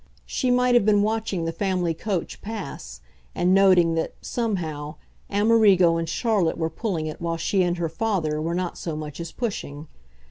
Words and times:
She 0.25 0.49
might 0.49 0.73
have 0.73 0.83
been 0.83 1.03
watching 1.03 1.45
the 1.45 1.51
family 1.51 1.93
coach 1.93 2.41
pass 2.41 3.01
and 3.35 3.53
noting 3.53 3.93
that, 3.93 4.15
somehow, 4.19 4.95
Amerigo 5.29 5.97
and 5.97 6.09
Charlotte 6.09 6.57
were 6.57 6.71
pulling 6.71 7.05
it 7.05 7.21
while 7.21 7.37
she 7.37 7.61
and 7.61 7.77
her 7.77 7.87
father 7.87 8.41
were 8.41 8.55
not 8.55 8.79
so 8.79 8.95
much 8.95 9.19
as 9.19 9.31
pushing. 9.31 9.85